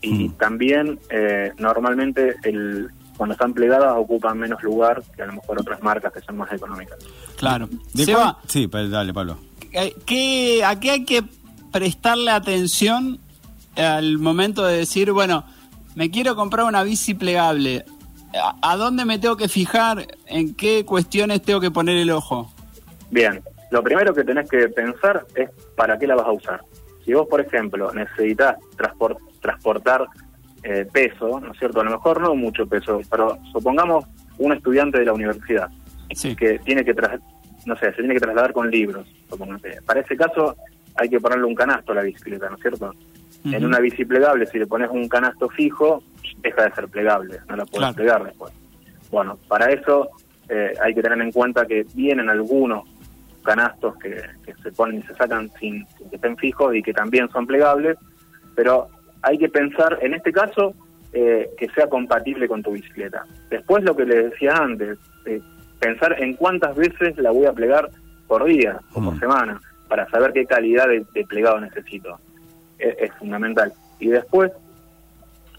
Y 0.00 0.28
Hmm. 0.28 0.32
también, 0.38 0.98
eh, 1.10 1.52
normalmente, 1.58 2.36
el, 2.44 2.88
cuando 3.18 3.34
están 3.34 3.52
plegadas 3.52 3.92
ocupan 3.96 4.38
menos 4.38 4.62
lugar 4.62 5.02
que 5.14 5.22
a 5.22 5.26
lo 5.26 5.34
mejor 5.34 5.60
otras 5.60 5.82
marcas 5.82 6.10
que 6.12 6.20
son 6.22 6.38
más 6.38 6.50
económicas. 6.52 6.96
Claro. 7.36 7.68
¿De 7.92 8.04
Seba, 8.06 8.38
Sí, 8.46 8.66
dale, 8.72 9.12
Pablo. 9.12 9.36
eh, 9.72 9.94
¿qué, 10.06 10.64
¿a 10.64 10.80
qué 10.80 10.90
hay 10.92 11.04
que 11.04 11.22
prestarle 11.70 12.30
atención 12.30 13.20
al 13.80 14.18
momento 14.18 14.64
de 14.64 14.78
decir, 14.78 15.12
bueno, 15.12 15.44
me 15.94 16.10
quiero 16.10 16.36
comprar 16.36 16.66
una 16.66 16.82
bici 16.82 17.14
plegable? 17.14 17.84
¿A, 18.62 18.76
dónde 18.76 19.04
me 19.04 19.18
tengo 19.18 19.36
que 19.36 19.48
fijar? 19.48 20.06
¿En 20.26 20.54
qué 20.54 20.84
cuestiones 20.84 21.42
tengo 21.42 21.60
que 21.60 21.70
poner 21.70 21.96
el 21.96 22.10
ojo? 22.10 22.52
Bien, 23.10 23.42
lo 23.72 23.82
primero 23.82 24.14
que 24.14 24.22
tenés 24.22 24.48
que 24.48 24.68
pensar 24.68 25.26
es 25.34 25.50
para 25.76 25.98
qué 25.98 26.06
la 26.06 26.14
vas 26.14 26.26
a 26.26 26.32
usar. 26.32 26.60
Si 27.04 27.12
vos, 27.12 27.26
por 27.28 27.40
ejemplo, 27.40 27.92
necesitas 27.92 28.56
transpor- 28.76 29.18
transportar 29.40 30.06
eh, 30.62 30.86
peso, 30.92 31.40
¿no 31.40 31.52
es 31.52 31.58
cierto? 31.58 31.80
A 31.80 31.84
lo 31.84 31.90
mejor 31.90 32.20
no 32.20 32.34
mucho 32.36 32.66
peso, 32.66 33.00
pero 33.10 33.38
supongamos 33.50 34.04
un 34.38 34.52
estudiante 34.52 34.98
de 34.98 35.06
la 35.06 35.12
universidad 35.12 35.68
Sí. 36.14 36.36
que 36.36 36.58
tiene 36.60 36.84
que, 36.84 36.94
no 37.66 37.76
sé, 37.76 37.86
se 37.86 37.92
tiene 37.98 38.14
que 38.14 38.20
trasladar 38.20 38.52
con 38.52 38.70
libros, 38.70 39.06
supongamos. 39.28 39.62
Para 39.86 40.00
ese 40.00 40.16
caso 40.16 40.54
hay 40.96 41.08
que 41.08 41.18
ponerle 41.20 41.46
un 41.46 41.54
canasto 41.54 41.92
a 41.92 41.96
la 41.96 42.02
bicicleta, 42.02 42.48
¿no 42.50 42.56
es 42.56 42.62
cierto? 42.62 42.94
En 43.44 43.64
una 43.64 43.78
bici 43.80 44.04
plegable, 44.04 44.46
si 44.46 44.58
le 44.58 44.66
pones 44.66 44.90
un 44.90 45.08
canasto 45.08 45.48
fijo, 45.48 46.02
deja 46.42 46.64
de 46.64 46.74
ser 46.74 46.88
plegable, 46.88 47.38
no 47.48 47.56
la 47.56 47.64
puedes 47.64 47.78
Claro. 47.78 47.94
plegar 47.94 48.24
después. 48.24 48.52
Bueno, 49.10 49.38
para 49.48 49.70
eso 49.72 50.10
eh, 50.48 50.74
hay 50.82 50.94
que 50.94 51.02
tener 51.02 51.20
en 51.20 51.32
cuenta 51.32 51.64
que 51.66 51.86
vienen 51.94 52.28
algunos 52.28 52.84
canastos 53.42 53.96
que, 53.96 54.20
que 54.44 54.54
se 54.62 54.70
ponen 54.72 54.98
y 54.98 55.02
se 55.02 55.14
sacan 55.14 55.50
sin, 55.58 55.86
sin 55.96 56.10
que 56.10 56.16
estén 56.16 56.36
fijos 56.36 56.74
y 56.74 56.82
que 56.82 56.92
también 56.92 57.28
son 57.30 57.46
plegables, 57.46 57.96
pero 58.54 58.88
hay 59.22 59.38
que 59.38 59.48
pensar, 59.48 59.98
en 60.02 60.14
este 60.14 60.32
caso, 60.32 60.74
eh, 61.12 61.48
que 61.58 61.68
sea 61.70 61.88
compatible 61.88 62.46
con 62.46 62.62
tu 62.62 62.72
bicicleta. 62.72 63.24
Después 63.48 63.82
lo 63.84 63.96
que 63.96 64.04
les 64.04 64.30
decía 64.30 64.52
antes, 64.54 64.98
eh, 65.26 65.40
pensar 65.80 66.22
en 66.22 66.34
cuántas 66.34 66.76
veces 66.76 67.16
la 67.16 67.30
voy 67.30 67.46
a 67.46 67.52
plegar 67.52 67.88
por 68.28 68.44
día 68.44 68.78
o 68.92 69.02
por 69.02 69.18
semana, 69.18 69.60
para 69.88 70.08
saber 70.10 70.32
qué 70.32 70.44
calidad 70.46 70.86
de, 70.88 71.04
de 71.14 71.24
plegado 71.24 71.58
necesito. 71.60 72.18
Es, 72.80 72.96
es 72.98 73.12
fundamental. 73.18 73.72
Y 73.98 74.08
después, 74.08 74.50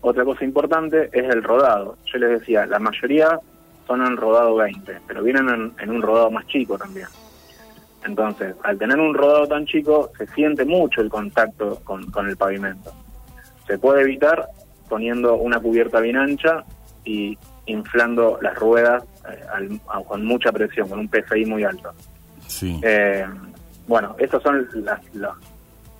otra 0.01 0.24
cosa 0.25 0.44
importante 0.44 1.10
es 1.13 1.30
el 1.30 1.44
rodado. 1.44 1.98
Yo 2.12 2.18
les 2.20 2.40
decía, 2.40 2.66
la 2.66 2.80
mayoría 2.80 3.40
son 3.88 4.06
en 4.06 4.18
rodado 4.18 4.56
20, 4.56 4.98
pero 5.08 5.22
vienen 5.24 5.50
en, 5.50 5.74
en 5.80 5.90
un 5.92 6.01
rodado 6.01 6.32
más 6.32 6.48
chico 6.48 6.78
también. 6.78 7.08
Entonces, 8.06 8.56
al 8.63 8.78
tener 8.80 9.00
un 9.00 9.13
rodado 9.13 9.48
tan 9.48 9.66
chico, 9.66 10.12
se 10.18 10.25
siente 10.28 10.66
mucho 10.66 11.01
el 11.01 11.10
contacto 11.10 11.80
con, 11.84 12.10
con 12.10 12.28
el 12.28 12.36
pavimento. 12.36 12.92
Se 13.68 13.78
puede 13.78 14.01
evitar 14.01 14.48
poniendo 14.90 15.36
una 15.36 15.60
cubierta 15.60 16.00
bien 16.00 16.18
ancha 16.18 16.63
y 17.06 17.38
inflando 17.68 18.40
las 18.42 18.56
ruedas 18.58 19.04
eh, 19.32 19.40
al- 19.54 19.80
a- 19.88 20.01
con 20.04 20.25
mucha 20.25 20.51
presión, 20.51 20.90
con 20.90 21.00
un 21.00 21.10
PSI 21.10 21.46
muy 21.46 21.63
alto. 21.63 21.94
Sí. 22.48 22.80
Eh, 22.84 23.25
bueno, 23.88 24.16
estos 24.18 24.42
son 24.42 24.68
las, 24.84 25.00
las- 25.16 25.36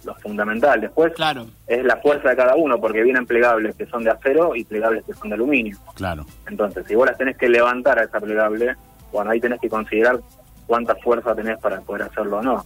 lo 0.03 0.15
fundamental. 0.15 0.81
Después 0.81 1.13
Claro. 1.13 1.46
es 1.67 1.84
la 1.84 1.98
fuerza 1.98 2.29
de 2.29 2.36
cada 2.36 2.55
uno, 2.55 2.79
porque 2.79 3.01
vienen 3.03 3.25
plegables 3.25 3.75
que 3.75 3.86
son 3.86 4.03
de 4.03 4.12
acero 4.12 4.55
y 4.55 4.63
plegables 4.63 5.03
que 5.05 5.13
son 5.13 5.29
de 5.29 5.36
aluminio. 5.36 5.77
Claro. 5.96 6.25
Entonces, 6.48 6.86
si 6.88 6.96
vos 6.96 7.05
las 7.08 7.17
tenés 7.17 7.38
que 7.38 7.48
levantar 7.50 8.00
a 8.00 8.03
esa 8.03 8.20
plegable, 8.20 8.75
bueno, 9.12 9.31
ahí 9.31 9.39
tenés 9.39 9.60
que 9.60 9.70
considerar 9.70 10.20
cuánta 10.67 10.96
fuerza 10.96 11.36
tenés 11.36 11.58
para 11.60 11.81
poder 11.81 12.03
hacerlo 12.03 12.38
o 12.38 12.41
no. 12.41 12.65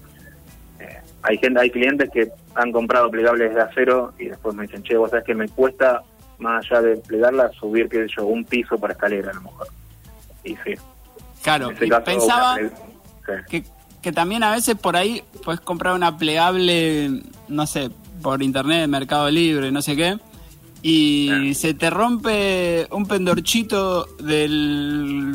Eh, 0.80 1.00
hay 1.24 1.38
gente, 1.38 1.60
hay 1.60 1.72
clientes 1.72 2.10
que 2.12 2.30
han 2.56 2.72
comprado 2.72 3.10
plegables 3.10 3.54
de 3.54 3.62
acero 3.62 4.14
y 4.20 4.26
después 4.28 4.56
me 4.56 4.64
dicen, 4.64 4.84
che, 4.84 4.96
vos 4.98 5.10
sabés 5.10 5.26
que 5.26 5.36
me 5.36 5.48
cuesta, 5.50 6.04
más 6.38 6.66
allá 6.66 6.82
de 6.82 6.98
plegarla, 6.98 7.50
subir, 7.52 7.90
qué 7.90 8.06
sé 8.08 8.14
yo, 8.18 8.26
un 8.28 8.46
piso 8.46 8.78
para 8.78 8.94
escalera 8.94 9.32
a 9.32 9.34
lo 9.34 9.42
mejor. 9.42 9.68
Y 10.44 10.56
sí. 10.58 10.74
Claro, 11.44 11.70
en 11.70 11.76
ese 11.76 11.86
y 11.86 11.90
caso, 11.90 12.04
pensaba 12.04 12.54
una 12.56 12.62
ple- 12.62 12.72
sí. 13.26 13.34
que, 13.50 13.64
que 14.06 14.12
también 14.12 14.44
a 14.44 14.52
veces 14.52 14.76
por 14.76 14.96
ahí 14.96 15.24
puedes 15.44 15.60
comprar 15.62 15.96
una 15.96 16.16
plegable, 16.16 17.24
no 17.48 17.66
sé, 17.66 17.90
por 18.22 18.44
internet, 18.44 18.88
Mercado 18.88 19.32
Libre, 19.32 19.72
no 19.72 19.82
sé 19.82 19.96
qué, 19.96 20.20
y 20.84 21.56
se 21.56 21.74
te 21.74 21.90
rompe 21.90 22.88
un 22.92 23.08
pendorchito 23.08 24.06
del 24.20 25.34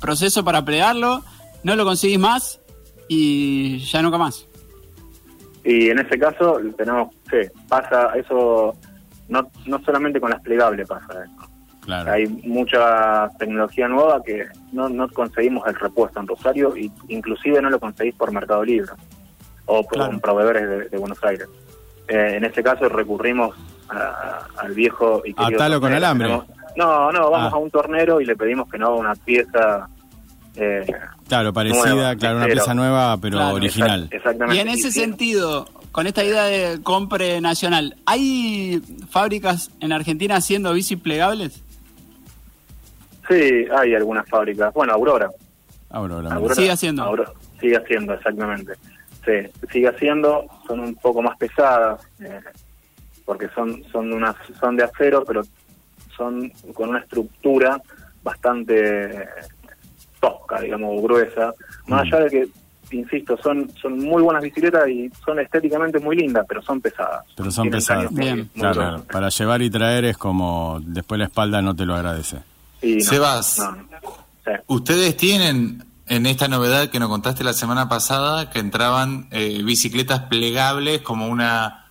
proceso 0.00 0.44
para 0.44 0.64
plegarlo, 0.64 1.24
no 1.64 1.74
lo 1.74 1.84
conseguís 1.84 2.20
más 2.20 2.60
y 3.08 3.78
ya 3.78 4.02
nunca 4.02 4.18
más. 4.18 4.46
Y 5.64 5.90
en 5.90 5.98
ese 5.98 6.20
caso 6.20 6.60
tenemos, 6.78 7.12
sí, 7.28 7.38
pasa 7.68 8.12
eso, 8.14 8.72
no, 9.28 9.50
no 9.66 9.84
solamente 9.84 10.20
con 10.20 10.30
las 10.30 10.40
plegables 10.42 10.86
pasa 10.86 11.24
eso. 11.24 11.55
Claro. 11.86 12.12
Hay 12.12 12.26
mucha 12.44 13.28
tecnología 13.38 13.88
nueva 13.88 14.20
que 14.22 14.44
no, 14.72 14.88
no 14.88 15.08
conseguimos 15.08 15.66
el 15.66 15.74
repuesto 15.76 16.20
en 16.20 16.26
Rosario 16.26 16.76
y 16.76 16.90
inclusive 17.08 17.62
no 17.62 17.70
lo 17.70 17.78
conseguís 17.80 18.14
por 18.14 18.30
Mercado 18.32 18.64
Libre 18.64 18.90
o 19.66 19.82
por 19.84 19.94
Claro. 19.94 20.18
proveedores 20.20 20.68
de, 20.68 20.88
de 20.90 20.98
Buenos 20.98 21.22
Aires. 21.24 21.46
Eh, 22.08 22.34
en 22.36 22.44
ese 22.44 22.62
caso 22.62 22.88
recurrimos 22.88 23.56
a- 23.88 24.46
al 24.58 24.72
viejo 24.74 25.22
y 25.24 25.32
querido 25.32 25.56
Atalo 25.60 25.80
con 25.80 25.92
alambre. 25.92 26.28
No, 26.76 27.10
no, 27.12 27.30
vamos 27.30 27.52
Ah. 27.52 27.56
a 27.56 27.58
un 27.58 27.70
tornero 27.70 28.20
y 28.20 28.26
le 28.26 28.36
pedimos 28.36 28.68
que 28.68 28.78
no 28.78 28.88
haga 28.88 28.96
una 28.96 29.14
pieza 29.14 29.88
eh, 30.58 30.86
Claro, 31.28 31.52
parecida, 31.52 31.90
nueva, 31.94 32.16
claro, 32.16 32.38
una 32.38 32.46
pieza 32.46 32.72
nueva, 32.74 33.16
pero 33.18 33.36
Claro. 33.38 33.54
original. 33.56 34.04
Exact- 34.10 34.14
exactamente. 34.14 34.56
Y 34.56 34.58
en 34.60 34.68
ese 34.68 34.90
sentido, 34.90 35.66
con 35.92 36.06
esta 36.06 36.24
idea 36.24 36.44
de 36.44 36.82
compre 36.82 37.40
nacional, 37.42 37.96
¿hay 38.06 38.80
fábricas 39.10 39.70
en 39.80 39.92
Argentina 39.92 40.36
haciendo 40.36 40.72
bici 40.72 40.96
plegables? 40.96 41.62
Sí, 43.28 43.66
hay 43.76 43.94
algunas 43.94 44.28
fábricas. 44.28 44.72
Bueno, 44.74 44.92
Aurora. 44.92 45.28
Aurora. 45.90 46.32
Aurora- 46.34 46.54
Sigue 46.54 46.70
haciendo. 46.70 47.02
Aurora- 47.04 47.32
sigue 47.60 47.76
haciendo, 47.76 48.14
exactamente. 48.14 48.74
Sí, 49.24 49.32
sigue 49.72 49.88
haciendo, 49.88 50.46
son 50.66 50.80
un 50.80 50.94
poco 50.96 51.20
más 51.22 51.36
pesadas, 51.36 52.00
eh, 52.20 52.40
porque 53.24 53.48
son 53.54 53.82
son 53.90 54.12
unas 54.12 54.36
son 54.60 54.76
de 54.76 54.84
acero, 54.84 55.24
pero 55.26 55.42
son 56.16 56.50
con 56.74 56.90
una 56.90 57.00
estructura 57.00 57.80
bastante 58.22 59.04
eh, 59.22 59.28
tosca, 60.20 60.60
digamos, 60.60 61.02
gruesa. 61.02 61.52
Más 61.86 62.04
Mm. 62.04 62.14
allá 62.14 62.24
de 62.24 62.30
que, 62.30 62.48
insisto, 62.96 63.36
son 63.38 63.68
son 63.80 63.98
muy 63.98 64.22
buenas 64.22 64.42
bicicletas 64.42 64.88
y 64.88 65.10
son 65.24 65.40
estéticamente 65.40 65.98
muy 65.98 66.16
lindas, 66.16 66.44
pero 66.48 66.62
son 66.62 66.80
pesadas. 66.80 67.24
Pero 67.36 67.50
son 67.50 67.64
Tienen 67.64 67.78
pesadas. 67.78 68.10
muy- 68.12 68.20
Bien. 68.20 68.36
muy 68.54 68.72
Claro, 68.72 69.04
para 69.10 69.28
llevar 69.28 69.62
y 69.62 69.70
traer 69.70 70.04
es 70.04 70.16
como 70.18 70.78
después 70.84 71.18
la 71.18 71.24
espalda 71.26 71.60
no 71.62 71.74
te 71.74 71.84
lo 71.84 71.94
agradece. 71.96 72.38
No, 72.82 73.00
Sebas. 73.00 73.58
no, 73.58 73.86
sí. 74.44 74.52
Ustedes 74.66 75.16
tienen 75.16 75.84
en 76.08 76.26
esta 76.26 76.48
novedad 76.48 76.88
que 76.88 77.00
nos 77.00 77.08
contaste 77.08 77.42
la 77.42 77.52
semana 77.52 77.88
pasada 77.88 78.50
que 78.50 78.60
entraban 78.60 79.28
eh, 79.32 79.62
bicicletas 79.64 80.20
plegables 80.24 81.02
como 81.02 81.28
una 81.28 81.86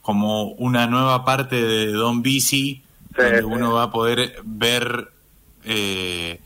como 0.00 0.52
una 0.52 0.86
nueva 0.86 1.24
parte 1.24 1.62
de 1.62 1.92
Don 1.92 2.22
Bici 2.22 2.82
donde 3.14 3.44
uno 3.44 3.74
va 3.74 3.84
a 3.84 3.90
poder 3.90 4.36
ver 4.44 5.08
eh, 5.64 6.40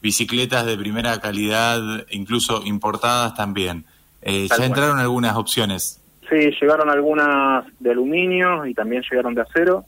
bicicletas 0.00 0.66
de 0.66 0.76
primera 0.76 1.20
calidad, 1.20 1.80
incluso 2.10 2.62
importadas 2.64 3.34
también. 3.34 3.84
Eh, 4.22 4.48
ya 4.48 4.64
entraron 4.64 4.98
algunas 4.98 5.36
opciones. 5.36 6.00
Sí, 6.28 6.50
llegaron 6.60 6.88
algunas 6.88 7.66
de 7.78 7.90
aluminio 7.90 8.66
y 8.66 8.74
también 8.74 9.02
llegaron 9.08 9.34
de 9.34 9.42
acero. 9.42 9.84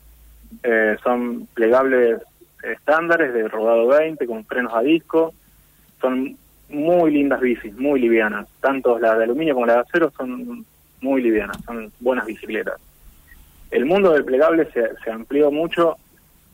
Eh, 0.63 0.97
son 1.03 1.49
plegables 1.55 2.21
estándares 2.73 3.33
de 3.33 3.49
rodado 3.49 3.87
20 3.89 4.27
con 4.27 4.45
frenos 4.45 4.73
a 4.75 4.81
disco. 4.83 5.33
Son 6.01 6.37
muy 6.69 7.11
lindas 7.11 7.41
bicis, 7.41 7.75
muy 7.75 8.01
livianas. 8.01 8.47
Tanto 8.61 8.99
las 8.99 9.19
de 9.19 9.25
aluminio 9.25 9.55
como 9.55 9.67
las 9.67 9.77
de 9.77 9.83
acero 9.83 10.13
son 10.17 10.65
muy 11.01 11.23
livianas, 11.23 11.59
son 11.65 11.93
buenas 12.01 12.27
bicicletas. 12.27 12.81
El 13.71 13.85
mundo 13.85 14.13
del 14.13 14.25
plegable 14.25 14.69
se, 14.73 14.83
se 15.03 15.11
amplió 15.11 15.51
mucho 15.51 15.97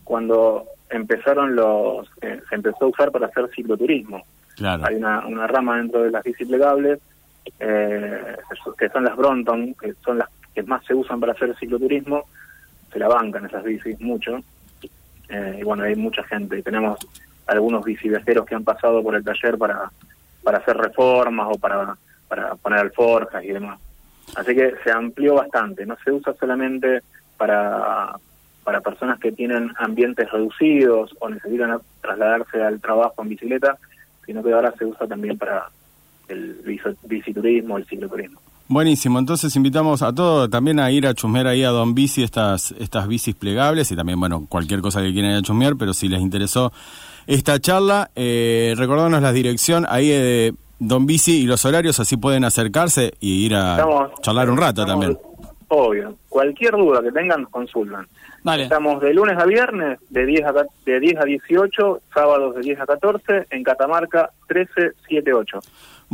cuando 0.04 0.66
empezaron 0.90 1.54
los, 1.54 2.08
eh, 2.20 2.40
se 2.48 2.54
empezó 2.54 2.84
a 2.84 2.88
usar 2.88 3.10
para 3.10 3.26
hacer 3.26 3.48
cicloturismo. 3.54 4.22
Claro. 4.56 4.84
Hay 4.86 4.96
una, 4.96 5.26
una 5.26 5.46
rama 5.46 5.78
dentro 5.78 6.02
de 6.02 6.10
las 6.10 6.22
bici 6.22 6.44
plegables 6.44 7.00
eh, 7.58 8.36
que 8.78 8.88
son 8.88 9.04
las 9.04 9.16
Bronton, 9.16 9.74
que 9.74 9.94
son 10.04 10.18
las 10.18 10.28
que 10.54 10.62
más 10.62 10.84
se 10.84 10.94
usan 10.94 11.20
para 11.20 11.32
hacer 11.32 11.54
cicloturismo. 11.58 12.24
Se 12.92 12.98
la 12.98 13.08
bancan 13.08 13.46
esas 13.46 13.64
bicis 13.64 14.00
mucho. 14.00 14.40
Eh, 15.32 15.58
y 15.60 15.64
bueno, 15.64 15.84
hay 15.84 15.96
mucha 15.96 16.22
gente. 16.24 16.58
Y 16.58 16.62
tenemos 16.62 16.98
algunos 17.46 17.84
biciviajeros 17.84 18.46
que 18.46 18.54
han 18.54 18.64
pasado 18.64 19.02
por 19.02 19.14
el 19.14 19.24
taller 19.24 19.56
para, 19.58 19.90
para 20.44 20.58
hacer 20.58 20.76
reformas 20.76 21.48
o 21.50 21.58
para, 21.58 21.96
para 22.28 22.54
poner 22.56 22.80
alforjas 22.80 23.42
y 23.42 23.48
demás. 23.48 23.80
Así 24.36 24.54
que 24.54 24.74
se 24.84 24.92
amplió 24.92 25.34
bastante. 25.34 25.84
No 25.86 25.96
se 26.04 26.12
usa 26.12 26.34
solamente 26.38 27.00
para, 27.36 28.14
para 28.62 28.80
personas 28.80 29.18
que 29.18 29.32
tienen 29.32 29.72
ambientes 29.78 30.30
reducidos 30.30 31.16
o 31.18 31.28
necesitan 31.28 31.78
trasladarse 32.00 32.62
al 32.62 32.80
trabajo 32.80 33.22
en 33.22 33.30
bicicleta, 33.30 33.78
sino 34.24 34.42
que 34.42 34.52
ahora 34.52 34.72
se 34.78 34.84
usa 34.84 35.06
también 35.06 35.36
para 35.38 35.66
el 36.28 36.62
bici- 36.64 36.96
biciturismo, 37.04 37.78
el 37.78 37.86
cicloturismo. 37.86 38.40
Buenísimo, 38.68 39.18
entonces 39.18 39.54
invitamos 39.56 40.02
a 40.02 40.14
todos 40.14 40.48
también 40.48 40.80
a 40.80 40.90
ir 40.90 41.06
a 41.06 41.14
chusmear 41.14 41.46
ahí 41.46 41.62
a 41.62 41.68
Don 41.70 41.94
Bici 41.94 42.22
estas, 42.22 42.72
estas 42.78 43.06
bicis 43.06 43.34
plegables 43.34 43.90
y 43.92 43.96
también, 43.96 44.18
bueno, 44.18 44.46
cualquier 44.48 44.80
cosa 44.80 45.02
que 45.02 45.12
quieran 45.12 45.32
ir 45.32 45.36
a 45.38 45.42
chusmear, 45.42 45.76
pero 45.76 45.92
si 45.92 46.08
les 46.08 46.20
interesó 46.22 46.72
esta 47.26 47.58
charla, 47.60 48.10
eh, 48.14 48.74
recordándonos 48.76 49.20
la 49.22 49.32
dirección 49.32 49.84
ahí 49.88 50.08
de 50.08 50.54
Don 50.78 51.06
Bici 51.06 51.42
y 51.42 51.46
los 51.46 51.64
horarios, 51.66 52.00
así 52.00 52.16
pueden 52.16 52.44
acercarse 52.44 53.12
y 53.20 53.44
ir 53.44 53.54
a 53.54 53.72
Estamos- 53.72 54.10
charlar 54.22 54.48
un 54.48 54.56
rato 54.56 54.82
estamos- 54.82 55.04
también. 55.06 55.18
Obvio. 55.68 56.16
Cualquier 56.28 56.72
duda 56.72 57.02
que 57.02 57.10
tengan, 57.12 57.42
nos 57.42 57.50
consultan. 57.50 58.06
Estamos 58.58 59.00
de 59.00 59.14
lunes 59.14 59.38
a 59.38 59.46
viernes, 59.46 59.98
de 60.10 60.26
10 60.26 60.44
a, 60.44 60.52
ca- 60.52 60.66
de 60.84 61.00
10 61.00 61.16
a 61.18 61.24
18, 61.24 62.00
sábados 62.12 62.56
de 62.56 62.60
10 62.62 62.80
a 62.80 62.84
14, 62.86 63.46
en 63.50 63.62
Catamarca 63.62 64.30
1378. 64.50 65.60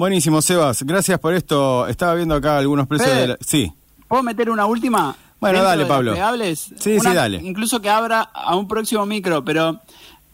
Buenísimo, 0.02 0.40
Sebas, 0.40 0.84
gracias 0.84 1.18
por 1.18 1.34
esto. 1.34 1.88
Estaba 1.88 2.14
viendo 2.14 2.36
acá 2.36 2.56
algunos 2.56 2.86
precios 2.86 3.10
Fede. 3.10 3.20
de 3.22 3.26
la... 3.26 3.38
Sí, 3.40 3.72
¿Puedo 4.06 4.22
meter 4.22 4.48
una 4.48 4.64
última? 4.64 5.16
Bueno, 5.40 5.60
dale, 5.60 5.78
de 5.82 5.88
las 5.88 5.88
Pablo. 5.88 6.12
plegables? 6.12 6.72
Sí, 6.78 7.00
sí, 7.00 7.12
dale. 7.12 7.38
Incluso 7.42 7.80
que 7.82 7.90
abra 7.90 8.20
a 8.20 8.54
un 8.54 8.68
próximo 8.68 9.04
micro, 9.06 9.44
pero 9.44 9.80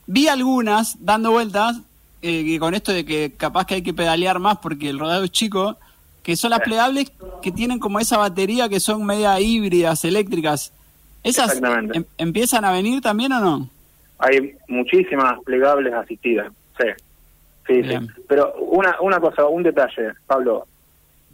vi 0.07 0.29
algunas 0.29 1.03
dando 1.03 1.31
vueltas, 1.31 1.79
eh, 2.21 2.45
que 2.45 2.59
con 2.59 2.75
esto 2.75 2.93
de 2.93 3.07
que 3.07 3.33
capaz 3.39 3.65
que 3.65 3.77
hay 3.77 3.83
que 3.83 3.95
pedalear 3.95 4.39
más 4.39 4.59
porque 4.59 4.91
el 4.91 4.99
rodado 4.99 5.25
es 5.25 5.31
chico, 5.31 5.79
que 6.23 6.37
son 6.37 6.51
las 6.51 6.61
plegables 6.61 7.11
que 7.41 7.51
tienen 7.51 7.79
como 7.79 8.01
esa 8.01 8.19
batería 8.19 8.69
que 8.69 8.81
son 8.81 9.03
media 9.07 9.41
híbridas, 9.41 10.05
eléctricas. 10.05 10.75
¿Esas 11.23 11.55
Exactamente. 11.55 11.97
em- 11.97 12.05
empiezan 12.19 12.67
a 12.67 12.71
venir 12.71 13.01
también 13.01 13.33
o 13.33 13.41
no? 13.41 13.71
Hay 14.19 14.57
muchísimas 14.69 15.41
plegables 15.43 15.95
asistidas, 15.95 16.53
sí. 16.79 16.85
Sí, 17.67 17.83
Bien. 17.83 18.07
sí. 18.07 18.23
Pero 18.29 18.55
una, 18.57 18.97
una 19.01 19.21
cosa, 19.21 19.47
un 19.47 19.63
detalle, 19.63 20.13
Pablo. 20.27 20.67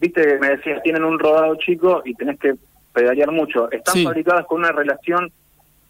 Viste 0.00 0.22
que 0.26 0.38
me 0.38 0.50
decías, 0.50 0.82
tienen 0.82 1.04
un 1.04 1.18
rodado 1.18 1.54
chico 1.56 2.02
y 2.04 2.14
tenés 2.14 2.38
que 2.38 2.54
pedalear 2.92 3.30
mucho. 3.32 3.70
Están 3.70 3.94
Sí. 3.94 4.04
fabricadas 4.04 4.46
con 4.46 4.60
una 4.60 4.72
relación 4.72 5.30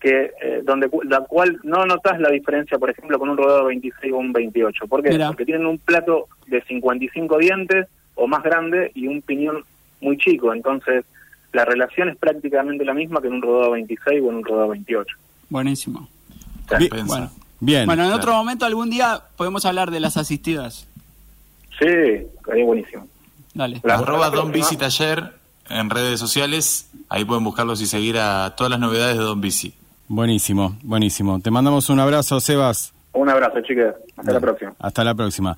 que 0.01 0.33
eh, 0.43 0.63
donde 0.65 0.89
la 1.05 1.21
cual 1.21 1.59
no 1.63 1.85
notas 1.85 2.19
la 2.19 2.31
diferencia, 2.31 2.79
por 2.79 2.89
ejemplo, 2.91 3.19
con 3.19 3.29
un 3.29 3.37
rodado 3.37 3.67
26 3.67 4.13
o 4.13 4.17
un 4.17 4.33
28. 4.33 4.87
¿Por 4.89 5.03
qué? 5.03 5.17
Porque 5.27 5.45
tienen 5.45 5.67
un 5.67 5.79
plato 5.79 6.27
de 6.47 6.63
55 6.63 7.37
dientes 7.39 7.87
o 8.15 8.27
más 8.27 8.43
grande 8.43 8.91
y 8.95 9.07
un 9.07 9.21
piñón 9.21 9.63
muy 10.01 10.17
chico. 10.17 10.55
Entonces, 10.55 11.05
la 11.53 11.65
relación 11.67 12.09
es 12.09 12.17
prácticamente 12.17 12.85
la 12.85 12.95
misma 12.95 13.21
que 13.21 13.27
en 13.29 13.35
un 13.35 13.43
rodado 13.43 13.73
26 13.73 14.23
o 14.23 14.31
en 14.31 14.37
un 14.37 14.45
rodado 14.45 14.69
28. 14.69 15.17
Buenísimo. 15.51 16.09
Bueno, 17.07 17.31
bien. 17.61 17.87
bueno 17.87 18.03
en 18.03 18.09
claro. 18.09 18.23
otro 18.23 18.35
momento, 18.35 18.65
algún 18.67 18.91
día, 18.91 19.23
podemos 19.37 19.65
hablar 19.65 19.91
de 19.91 20.01
las 20.01 20.17
asistidas. 20.17 20.87
Sí, 21.79 21.87
estaría 21.87 22.65
buenísimo. 22.65 23.07
Dale. 23.55 23.81
La- 23.85 23.95
Arroba 23.95 24.29
la 24.29 24.37
Don 24.37 24.53
Bici 24.53 24.77
Taller 24.77 25.35
en 25.69 25.89
redes 25.91 26.21
sociales. 26.21 26.91
Ahí 27.09 27.25
pueden 27.25 27.45
buscarlos 27.45 27.81
y 27.81 27.87
seguir 27.87 28.19
a 28.19 28.55
todas 28.57 28.71
las 28.71 28.81
novedades 28.81 29.17
de 29.17 29.23
Don 29.25 29.41
Bici. 29.41 29.75
Buenísimo, 30.09 30.77
buenísimo. 30.83 31.41
Te 31.41 31.51
mandamos 31.51 31.89
un 31.89 32.01
abrazo, 32.01 32.41
Sebas. 32.41 32.93
Un 33.13 33.29
abrazo, 33.29 33.61
chicas. 33.63 33.95
Hasta 34.17 34.33
la 34.33 34.41
próxima. 34.41 34.73
Hasta 34.79 35.05
la 35.05 35.15
próxima. 35.15 35.57